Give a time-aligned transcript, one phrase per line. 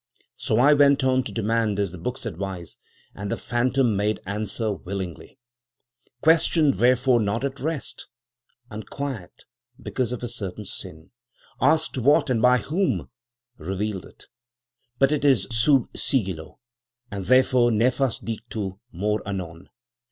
[0.35, 2.79] So I went on to demand, as the books advise;
[3.13, 5.37] and the phantom made answer, willingly.
[6.23, 8.07] Questioned wherefore not at rest?
[8.71, 9.43] Unquiet,
[9.79, 11.11] because of a certain sin.
[11.61, 13.11] Asked what, and by whom?
[13.59, 14.25] Revealed it;
[14.97, 16.57] but it is sub sigillo,
[17.11, 19.69] and therefore nefas dictu; more anon.